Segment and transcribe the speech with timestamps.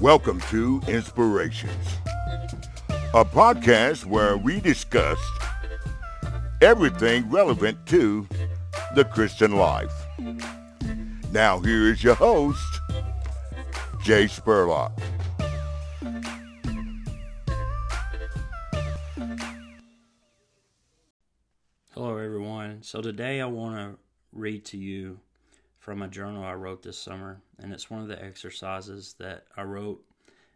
[0.00, 1.86] Welcome to Inspirations,
[3.14, 5.18] a podcast where we discuss
[6.60, 8.26] everything relevant to
[8.94, 9.92] the Christian life.
[11.32, 12.80] Now, here is your host,
[14.02, 14.92] Jay Spurlock.
[22.94, 23.98] So, today I want to
[24.32, 25.18] read to you
[25.80, 29.64] from a journal I wrote this summer, and it's one of the exercises that I
[29.64, 30.00] wrote,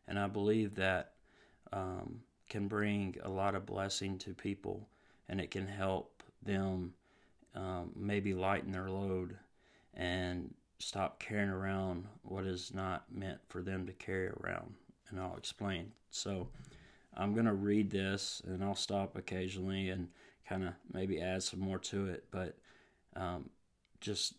[0.07, 1.15] and I believe that
[1.73, 4.87] um, can bring a lot of blessing to people,
[5.29, 6.93] and it can help them
[7.57, 9.37] um, maybe lighten their load
[9.95, 14.75] and stop carrying around what is not meant for them to carry around.
[15.11, 15.91] And I'll explain.
[16.13, 16.47] So,
[17.17, 20.07] I'm going to read this, and I'll stop occasionally and
[20.49, 22.57] kind of maybe add some more to it, but
[23.17, 23.51] um,
[24.01, 24.35] just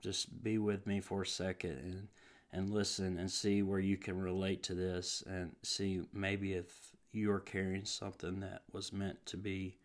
[0.00, 2.08] just be with me for a second and
[2.52, 7.40] and listen and see where you can relate to this and see maybe if you're
[7.40, 9.76] carrying something that was meant to be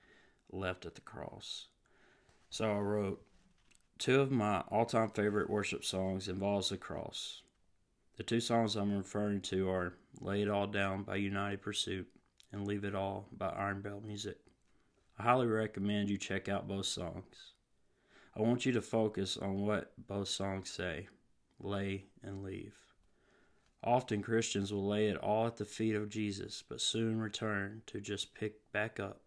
[0.51, 1.67] left at the cross.
[2.49, 3.21] So I wrote
[3.97, 7.41] two of my all-time favorite worship songs involves the cross.
[8.15, 12.07] The two songs I'm referring to are Lay It All Down by United Pursuit
[12.51, 14.37] and Leave It All by Iron Bell Music.
[15.23, 17.53] Highly recommend you check out both songs.
[18.35, 21.07] I want you to focus on what both songs say
[21.61, 22.75] lay and leave.
[23.85, 28.01] Often Christians will lay it all at the feet of Jesus, but soon return to
[28.01, 29.21] just pick back up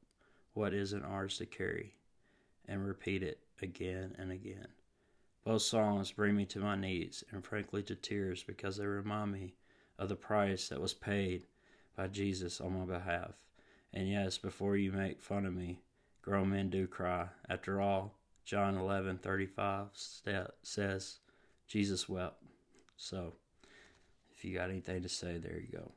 [0.53, 1.95] what isn't ours to carry
[2.69, 4.69] and repeat it again and again.
[5.45, 9.55] Both songs bring me to my knees and frankly to tears because they remind me
[9.99, 11.47] of the price that was paid
[11.97, 13.33] by Jesus on my behalf.
[13.95, 15.81] And yes, before you make fun of me,
[16.27, 17.29] grown men do cry.
[17.49, 19.87] After all, John 11 35
[20.63, 21.19] says,
[21.69, 22.43] Jesus wept.
[22.97, 23.35] So,
[24.35, 25.93] if you got anything to say, there you go.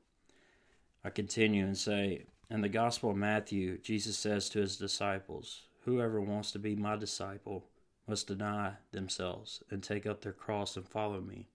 [1.04, 6.22] I continue and say, in the Gospel of Matthew, Jesus says to his disciples, Whoever
[6.22, 7.66] wants to be my disciple
[8.08, 11.48] must deny themselves and take up their cross and follow me.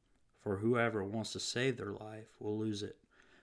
[0.42, 2.96] For whoever wants to save their life will lose it,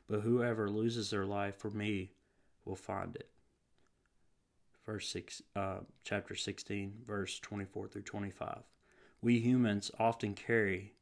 [0.10, 2.12] but whoever loses their life for me
[2.66, 3.31] will find it
[4.92, 8.58] verse six, uh, chapter 16, verse 24 through 25.
[9.22, 10.96] We humans often carry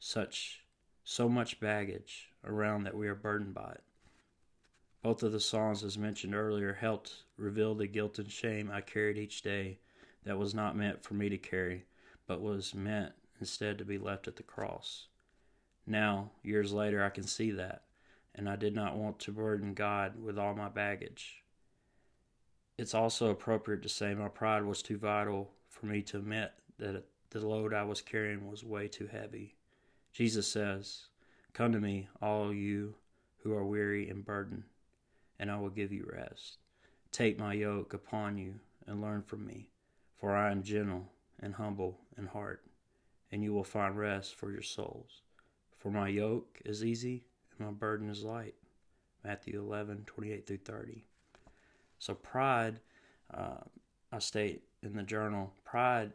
[0.00, 0.64] such
[1.04, 3.84] so much baggage around that we are burdened by it.
[5.02, 9.16] Both of the songs, as mentioned earlier, helped reveal the guilt and shame I carried
[9.16, 9.78] each day
[10.24, 11.84] that was not meant for me to carry,
[12.26, 15.06] but was meant instead to be left at the cross.
[15.86, 17.84] Now, years later, I can see that,
[18.34, 21.39] and I did not want to burden God with all my baggage.
[22.80, 27.04] It's also appropriate to say my pride was too vital for me to admit that
[27.28, 29.54] the load I was carrying was way too heavy.
[30.14, 31.08] Jesus says,
[31.52, 32.94] Come to me, all you
[33.42, 34.62] who are weary and burdened,
[35.38, 36.56] and I will give you rest.
[37.12, 38.54] Take my yoke upon you
[38.86, 39.68] and learn from me,
[40.18, 42.64] for I am gentle and humble in heart,
[43.30, 45.20] and you will find rest for your souls.
[45.76, 47.26] For my yoke is easy
[47.58, 48.54] and my burden is light.
[49.22, 51.04] Matthew 11, 28 through 30.
[52.00, 52.80] So pride,
[53.32, 53.58] uh,
[54.10, 56.12] I state in the journal, pride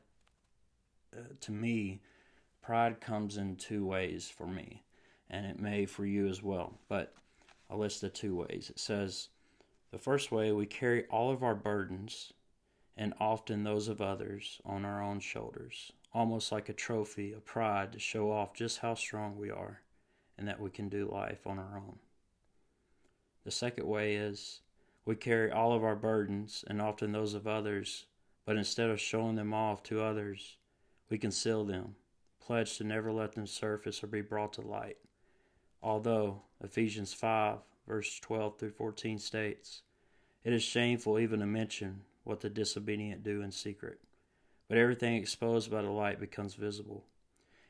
[1.15, 2.01] uh, to me,
[2.61, 4.83] pride comes in two ways for me,
[5.29, 6.79] and it may for you as well.
[6.89, 7.13] But
[7.69, 8.69] I'll list the two ways.
[8.69, 9.29] It says,
[9.91, 12.33] the first way, we carry all of our burdens
[12.97, 17.93] and often those of others on our own shoulders, almost like a trophy a pride
[17.93, 19.81] to show off just how strong we are
[20.37, 21.99] and that we can do life on our own.
[23.43, 24.61] The second way is
[25.05, 28.05] we carry all of our burdens and often those of others,
[28.43, 30.57] but instead of showing them off to others,
[31.09, 31.95] we conceal them,
[32.39, 34.97] pledge to never let them surface or be brought to light.
[35.83, 39.83] Although Ephesians 5, verse 12 through 14 states,
[40.43, 43.99] It is shameful even to mention what the disobedient do in secret.
[44.67, 47.05] But everything exposed by the light becomes visible,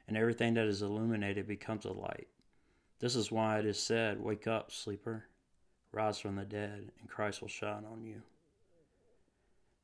[0.08, 2.30] and everything that is illuminated becomes a light.
[3.00, 5.26] This is why it is said, Wake up, sleeper
[5.96, 8.22] rise from the dead, and Christ will shine on you.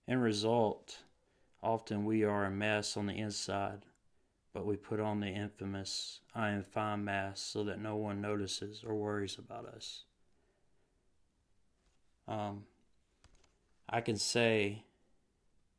[0.08, 0.98] In result,
[1.64, 3.86] often we are a mess on the inside,
[4.54, 8.84] but we put on the infamous I am fine mask so that no one notices
[8.86, 10.04] or worries about us.
[12.28, 12.66] Um,
[13.88, 14.84] I can say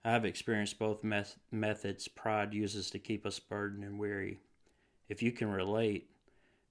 [0.03, 4.39] I have experienced both met- methods pride uses to keep us burdened and weary.
[5.09, 6.09] If you can relate,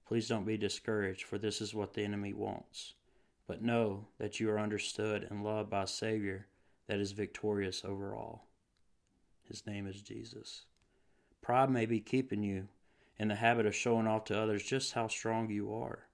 [0.06, 2.94] please don't be discouraged, for this is what the enemy wants
[3.52, 6.46] but know that you are understood and loved by a Savior
[6.88, 8.46] that is victorious over all.
[9.42, 10.64] His name is Jesus.
[11.42, 12.68] Pride may be keeping you
[13.18, 16.06] in the habit of showing off to others just how strong you are.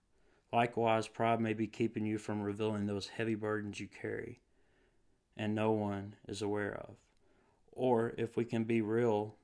[0.53, 4.41] Likewise, pride may be keeping you from revealing those heavy burdens you carry
[5.37, 6.97] and no one is aware of.
[7.71, 9.37] Or, if we can be real,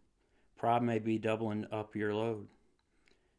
[0.58, 2.48] pride may be doubling up your load.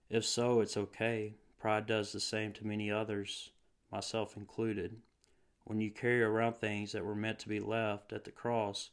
[0.10, 1.34] If so, it's okay.
[1.60, 3.50] Pride does the same to many others,
[3.96, 4.98] myself included.
[5.64, 8.90] When you carry around things that were meant to be left at the cross,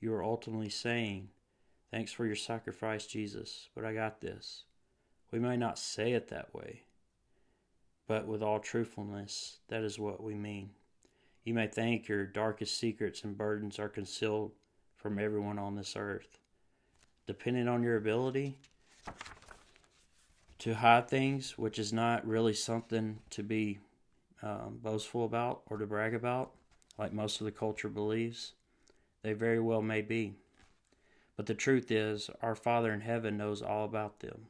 [0.00, 1.30] you are ultimately saying,
[1.90, 4.64] Thanks for your sacrifice, Jesus, but I got this.
[5.32, 6.82] We may not say it that way,
[8.06, 10.70] but with all truthfulness, that is what we mean.
[11.42, 14.52] You may think your darkest secrets and burdens are concealed
[14.96, 16.38] from everyone on this earth.
[17.26, 18.56] Depending on your ability
[20.60, 23.78] to hide things, which is not really something to be
[24.42, 26.52] um, boastful about or to brag about,
[26.98, 28.52] like most of the culture believes,
[29.22, 30.34] they very well may be.
[31.36, 34.46] But the truth is, our Father in heaven knows all about them.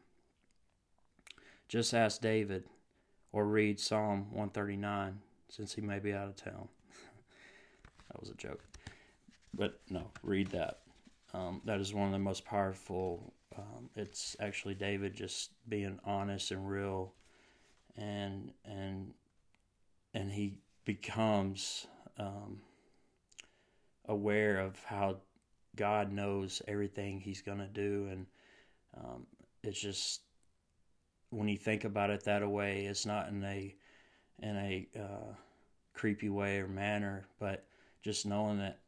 [1.69, 2.65] Just ask David
[3.33, 6.69] or read Psalm 139 since he may be out of town.
[8.09, 8.63] that was a joke.
[9.55, 10.81] But no, read that.
[11.33, 13.33] Um, that is one of the most powerful.
[13.57, 17.13] Um, it's actually David just being honest and real,
[17.97, 19.13] and and
[20.15, 21.87] and he becomes
[22.19, 22.61] um,
[24.07, 25.17] aware of how
[25.77, 28.27] God knows everything He's going to do, and
[28.97, 29.27] um,
[29.63, 30.21] it's just
[31.31, 33.75] when you think about it that way, it's not in a
[34.41, 35.35] in a uh,
[35.93, 37.67] creepy way or manner, but
[38.03, 38.79] just knowing that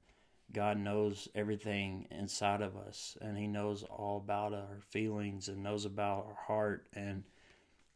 [0.52, 5.84] God knows everything inside of us, and He knows all about our feelings and knows
[5.84, 7.24] about our heart, and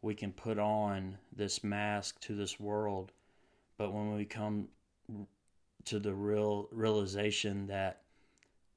[0.02, 3.12] we can put on this mask to this world,
[3.80, 4.68] but when we come
[5.86, 8.02] to the real realization that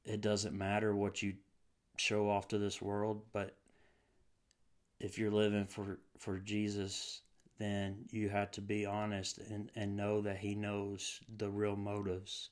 [0.06, 1.34] it doesn't matter what you
[1.98, 3.54] show off to this world, but
[5.02, 7.20] if you're living for for Jesus,
[7.60, 12.52] then you have to be honest and, and know that he knows the real motives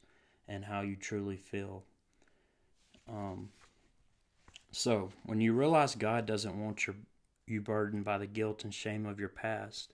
[0.49, 1.85] and how you truly feel.
[3.07, 3.47] Um,
[4.73, 6.97] so when you realize God doesn't want your
[7.47, 9.93] you burdened by the guilt and shame of your past,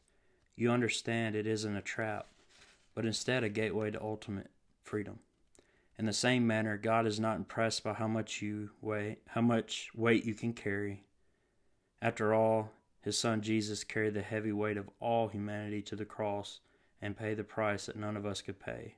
[0.55, 2.25] you understand it isn't a trap,
[2.97, 4.49] but instead a gateway to ultimate
[4.81, 5.19] freedom.
[5.99, 9.91] In the same manner, God is not impressed by how much you weigh, how much
[9.93, 11.03] weight you can carry.
[12.01, 12.71] After all,
[13.01, 16.59] his son Jesus carried the heavy weight of all humanity to the cross
[16.99, 18.95] and paid the price that none of us could pay.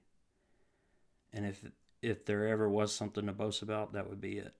[1.34, 1.62] And if
[2.02, 4.54] if there ever was something to boast about, that would be it.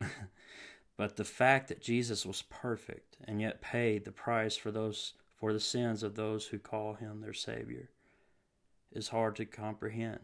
[0.98, 5.54] but the fact that Jesus was perfect and yet paid the price for those for
[5.54, 7.90] the sins of those who call him their savior
[8.92, 10.20] is hard to comprehend.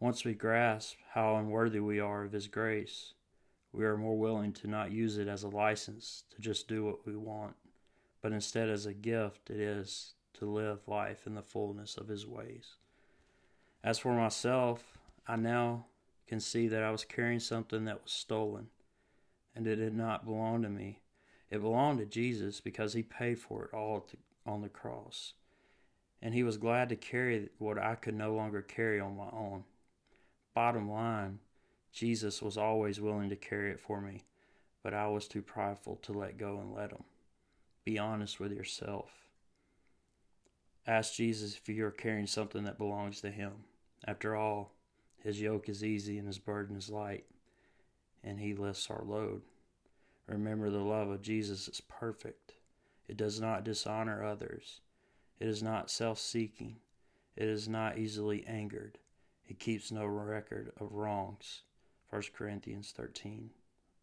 [0.00, 3.14] Once we grasp how unworthy we are of his grace,
[3.72, 7.06] we are more willing to not use it as a license to just do what
[7.06, 7.54] we want,
[8.22, 12.26] but instead as a gift it is to live life in the fullness of his
[12.26, 12.76] ways.
[13.82, 15.86] As for myself, I now
[16.26, 18.68] can see that I was carrying something that was stolen,
[19.54, 21.00] and it did not belong to me.
[21.50, 24.06] It belonged to Jesus because he paid for it all
[24.46, 25.32] on the cross.
[26.20, 29.64] And he was glad to carry what I could no longer carry on my own.
[30.54, 31.38] Bottom line,
[31.92, 34.24] Jesus was always willing to carry it for me,
[34.82, 37.04] but I was too prideful to let go and let him.
[37.84, 39.10] Be honest with yourself.
[40.86, 43.52] Ask Jesus if you are carrying something that belongs to him.
[44.06, 44.72] After all,
[45.22, 47.26] his yoke is easy and his burden is light,
[48.24, 49.42] and he lifts our load.
[50.26, 52.54] Remember, the love of Jesus is perfect.
[53.06, 54.80] It does not dishonor others.
[55.40, 56.76] It is not self seeking.
[57.36, 58.98] It is not easily angered.
[59.46, 61.62] It keeps no record of wrongs.
[62.10, 63.50] 1 Corinthians 13,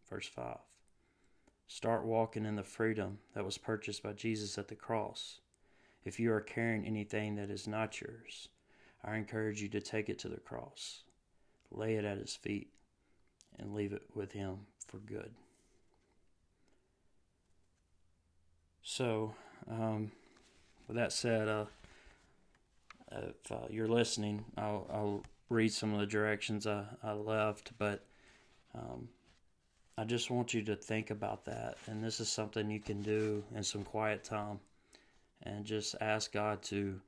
[0.09, 0.57] verse 5.
[1.67, 5.39] Start walking in the freedom that was purchased by Jesus at the cross.
[6.03, 8.49] If you are carrying anything that is not yours,
[9.03, 11.03] I encourage you to take it to the cross,
[11.71, 12.69] lay it at his feet,
[13.57, 15.31] and leave it with him for good.
[18.83, 19.33] So,
[19.69, 20.11] um,
[20.87, 21.65] with that said, uh,
[23.11, 28.03] if uh, you're listening, I'll, I'll, read some of the directions I, I left, but
[28.73, 29.07] um,
[29.95, 31.77] I just want you to think about that.
[31.85, 34.59] And this is something you can do in some quiet time
[35.43, 36.99] and just ask God to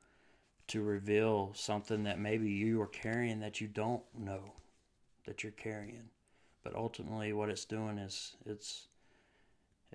[0.67, 4.41] to reveal something that maybe you are carrying that you don't know
[5.25, 6.09] that you're carrying.
[6.63, 8.87] But ultimately, what it's doing is it's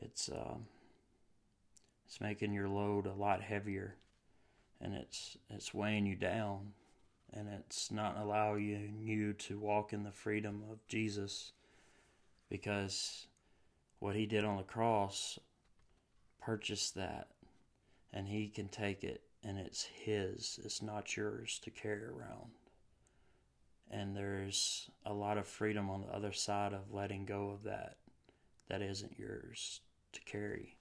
[0.00, 0.66] it's um,
[2.12, 3.96] it's making your load a lot heavier,
[4.82, 6.74] and it's it's weighing you down,
[7.32, 11.52] and it's not allowing you to walk in the freedom of Jesus,
[12.50, 13.28] because
[13.98, 15.38] what he did on the cross
[16.38, 17.28] purchased that
[18.12, 22.50] and he can take it and it's his it's not yours to carry around.
[23.90, 27.96] And there's a lot of freedom on the other side of letting go of that
[28.68, 29.80] that isn't yours
[30.12, 30.76] to carry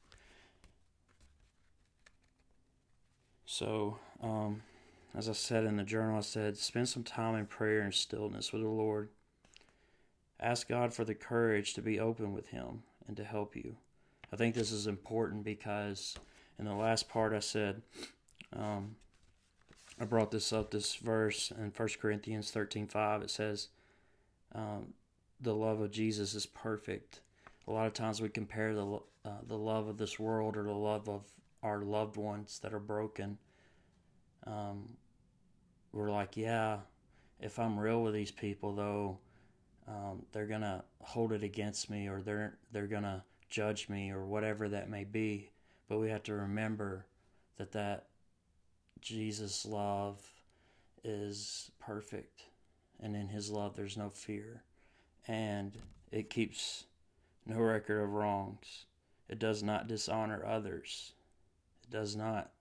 [3.52, 4.62] so um,
[5.14, 8.54] as i said in the journal i said spend some time in prayer and stillness
[8.54, 9.10] with the lord
[10.40, 13.76] ask god for the courage to be open with him and to help you
[14.32, 16.16] i think this is important because
[16.58, 17.82] in the last part i said
[18.56, 18.96] um,
[20.00, 23.22] I brought this up, this verse in 1 Corinthians 13 5.
[23.22, 23.68] It says,
[24.54, 24.94] um,
[25.40, 27.22] The love of Jesus is perfect.
[27.68, 30.72] A lot of times we compare the, uh, the love of this world or the
[30.72, 31.22] love of
[31.64, 33.38] our loved ones that are broken.
[34.46, 34.98] Um,
[35.92, 36.80] we're like, yeah,
[37.40, 39.20] if I'm real with these people, though,
[39.88, 44.70] um, they're gonna hold it against me, or they're they're gonna judge me, or whatever
[44.70, 45.50] that may be.
[45.88, 47.06] But we have to remember
[47.58, 48.08] that that
[49.02, 50.22] Jesus' love
[51.04, 52.44] is perfect,
[53.00, 54.64] and in his love there's no fear,
[55.28, 55.78] and
[56.12, 56.86] it keeps
[57.46, 58.86] no record of wrongs.
[59.28, 61.14] It does not dishonor others,
[61.92, 62.52] does not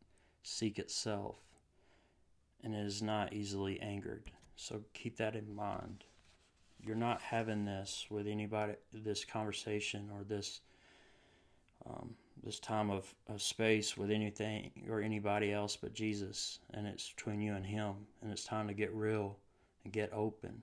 [0.42, 1.36] seek itself,
[2.62, 4.30] and it is not easily angered.
[4.56, 6.04] So keep that in mind.
[6.84, 10.60] You're not having this with anybody, this conversation or this
[11.86, 17.10] um, this time of, of space with anything or anybody else but Jesus, and it's
[17.12, 19.36] between you and Him, and it's time to get real
[19.84, 20.62] and get open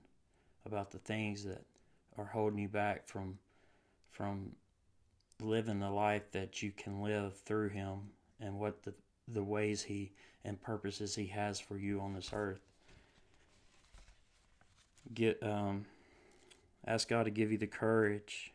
[0.66, 1.64] about the things that
[2.16, 3.38] are holding you back from
[4.10, 4.50] from
[5.40, 7.98] living the life that you can live through Him
[8.40, 8.94] and what the
[9.26, 10.12] the ways He
[10.44, 12.60] and purposes He has for you on this earth.
[15.12, 15.86] Get um,
[16.86, 18.52] ask God to give you the courage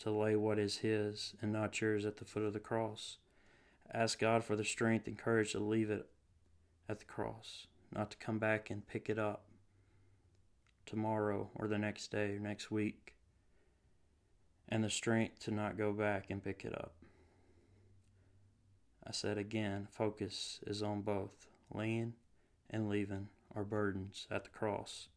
[0.00, 3.18] to lay what is His and not yours at the foot of the cross.
[3.92, 6.06] Ask God for the strength and courage to leave it
[6.88, 9.44] at the cross, not to come back and pick it up
[10.86, 13.14] tomorrow or the next day or next week,
[14.68, 16.92] and the strength to not go back and pick it up.
[19.10, 22.12] I said again, focus is on both laying
[22.70, 23.26] and leaving
[23.56, 25.08] our burdens at the cross.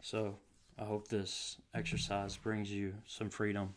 [0.00, 0.38] So,
[0.76, 3.74] I hope this exercise brings you some freedom.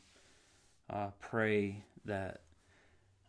[0.89, 2.41] I pray that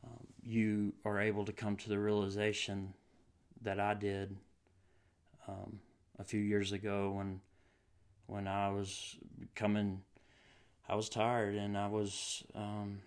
[0.02, 2.94] um, you are able to come to the realization
[3.60, 4.34] that I did
[5.46, 5.80] um,
[6.18, 7.42] a few years ago when
[8.26, 9.16] when I was
[9.54, 10.00] coming.
[10.88, 13.00] I was tired and I was um,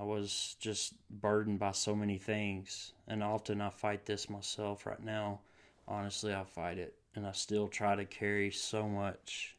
[0.00, 5.02] I was just burdened by so many things, and often I fight this myself right
[5.02, 5.40] now.
[5.86, 9.56] Honestly, I fight it and I still try to carry so much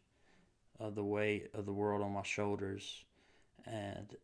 [0.79, 3.03] of the weight of the world on my shoulders
[3.65, 4.15] and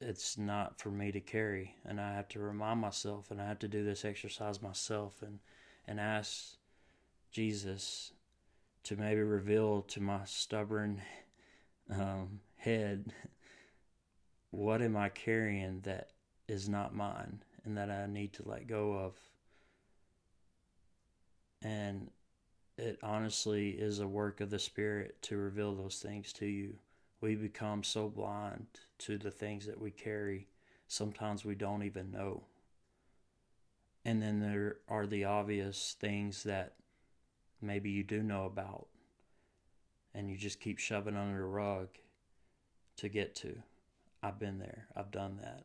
[0.00, 3.58] it's not for me to carry and I have to remind myself and I have
[3.60, 5.38] to do this exercise myself and
[5.86, 6.56] and ask
[7.32, 8.12] Jesus
[8.84, 11.00] to maybe reveal to my stubborn
[11.90, 13.12] um, head
[14.50, 16.10] what am I carrying that
[16.46, 19.14] is not mine and that I need to let go of
[21.62, 22.10] and
[22.76, 26.76] it honestly is a work of the Spirit to reveal those things to you.
[27.20, 28.66] We become so blind
[28.98, 30.46] to the things that we carry,
[30.86, 32.44] sometimes we don't even know.
[34.04, 36.74] And then there are the obvious things that
[37.60, 38.86] maybe you do know about,
[40.14, 41.88] and you just keep shoving under the rug
[42.98, 43.60] to get to.
[44.22, 45.64] I've been there, I've done that.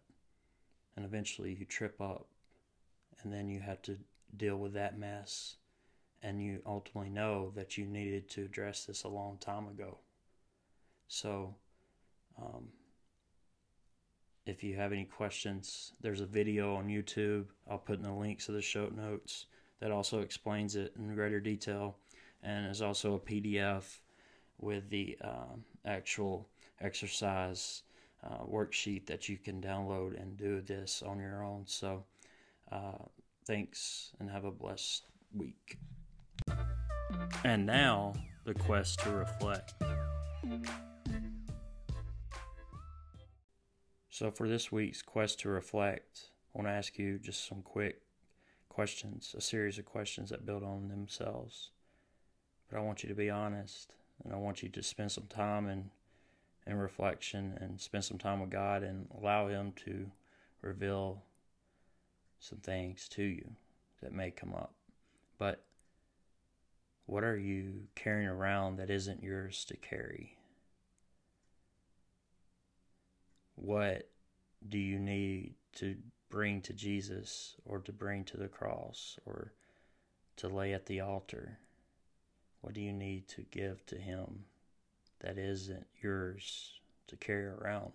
[0.95, 2.27] And eventually you trip up,
[3.22, 3.98] and then you have to
[4.38, 5.55] deal with that mess
[6.24, 9.98] and you ultimately know that you needed to address this a long time ago.
[11.10, 11.55] So,
[12.41, 12.69] um,
[14.45, 17.45] if you have any questions, there's a video on YouTube.
[17.69, 19.45] I'll put in the links of the show notes
[19.79, 21.98] that also explains it in greater detail,
[22.41, 24.00] and there's also a PDF
[24.60, 25.55] with the uh,
[25.86, 26.48] actual
[26.79, 27.83] exercise
[28.24, 31.63] uh, worksheet that you can download and do this on your own.
[31.65, 32.03] So,
[32.72, 33.03] uh,
[33.46, 35.77] thanks and have a blessed week.
[37.44, 38.13] And now,
[38.46, 39.74] the quest to reflect.
[44.10, 48.01] So, for this week's quest to reflect, I want to ask you just some quick
[48.70, 51.72] questions, a series of questions that build on themselves.
[52.70, 55.68] But I want you to be honest, and I want you to spend some time
[55.68, 55.89] in,
[56.65, 60.12] in reflection and spend some time with God and allow Him to
[60.62, 61.24] reveal
[62.39, 63.51] some things to you
[64.01, 64.74] that may come up.
[65.38, 65.63] But
[67.05, 70.38] What are you carrying around that isn't yours to carry?
[73.55, 74.10] What
[74.67, 75.98] do you need to
[76.29, 79.53] bring to Jesus or to bring to the cross or
[80.38, 81.60] to lay at the altar?
[82.62, 84.46] What do you need to give to Him
[85.24, 87.94] that isn't yours to carry around?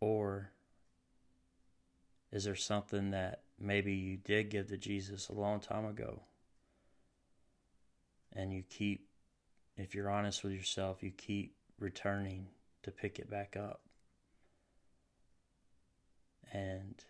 [0.00, 0.52] Or
[2.30, 6.22] is there something that maybe you did give to Jesus a long time ago?
[8.32, 9.08] And you keep,
[9.76, 12.48] if you're honest with yourself, you keep returning
[12.82, 13.80] to pick it back up.
[16.52, 17.02] And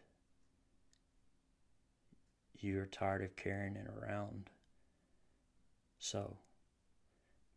[2.60, 4.50] you're tired of carrying it around.
[5.98, 6.36] So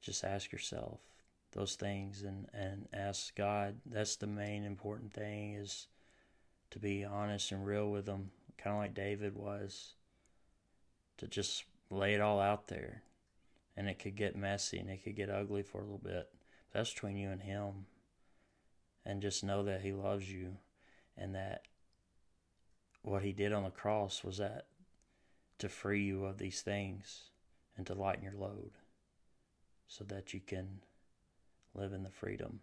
[0.01, 1.00] just ask yourself
[1.53, 3.75] those things and, and ask God.
[3.86, 5.88] That's the main important thing is
[6.72, 9.93] to be honest and real with them, kind of like David was,
[11.17, 13.03] to just lay it all out there.
[13.77, 16.29] And it could get messy and it could get ugly for a little bit.
[16.74, 17.86] That's between you and Him.
[19.05, 20.58] And just know that He loves you
[21.17, 21.63] and that
[23.01, 24.67] what He did on the cross was that
[25.60, 27.24] to free you of these things
[27.77, 28.72] and to lighten your load
[29.91, 30.79] so that you can
[31.75, 32.62] live in the freedom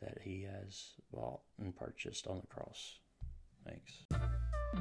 [0.00, 2.98] that he has bought and purchased on the cross.
[3.66, 3.92] Thanks.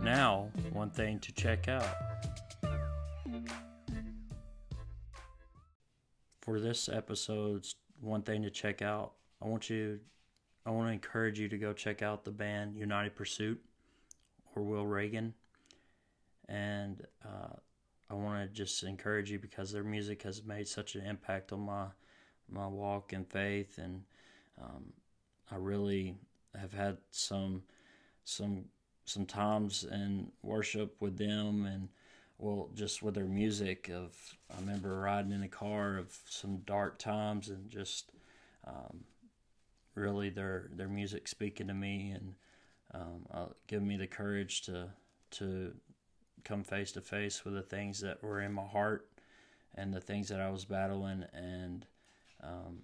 [0.01, 1.85] Now, one thing to check out.
[6.39, 9.11] For this episode's one thing to check out,
[9.43, 9.99] I want you
[10.65, 13.61] I want to encourage you to go check out the band United Pursuit
[14.55, 15.33] or Will Reagan.
[16.47, 17.57] And uh,
[18.09, 21.61] I want to just encourage you because their music has made such an impact on
[21.61, 21.87] my
[22.51, 24.01] my walk in faith and
[24.59, 24.91] um,
[25.51, 26.15] I really
[26.59, 27.63] have had some
[28.23, 28.65] some
[29.05, 31.89] some times in worship with them and
[32.39, 34.15] well just with their music of
[34.51, 38.11] I remember riding in a car of some dark times and just
[38.65, 39.03] um,
[39.95, 42.33] really their their music speaking to me and
[42.93, 44.89] um, uh, giving me the courage to
[45.31, 45.73] to
[46.43, 49.07] come face to face with the things that were in my heart
[49.75, 51.85] and the things that I was battling and
[52.43, 52.79] um,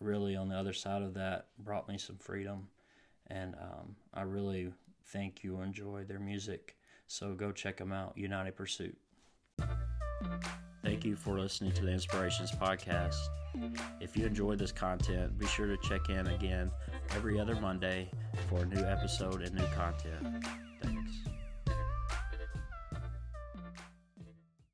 [0.00, 2.68] really on the other side of that brought me some freedom
[3.28, 4.72] and um, I really
[5.06, 8.96] think you'll enjoy their music so go check them out United Pursuit
[10.82, 13.16] Thank you for listening to the Inspirations Podcast.
[14.00, 16.70] If you enjoyed this content, be sure to check in again
[17.10, 18.10] every other Monday
[18.48, 20.46] for a new episode and new content.